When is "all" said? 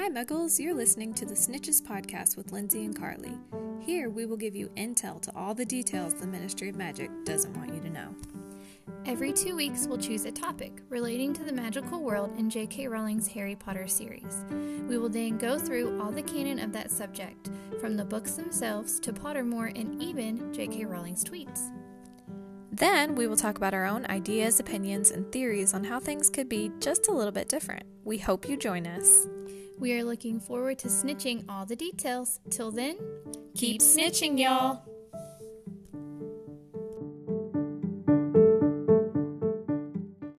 5.36-5.54, 16.00-16.10, 31.48-31.64